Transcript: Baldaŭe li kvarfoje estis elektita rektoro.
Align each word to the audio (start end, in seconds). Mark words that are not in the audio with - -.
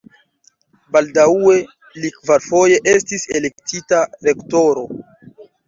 Baldaŭe 0.95 1.57
li 1.99 2.11
kvarfoje 2.17 2.81
estis 2.95 3.29
elektita 3.43 4.03
rektoro. 4.33 4.91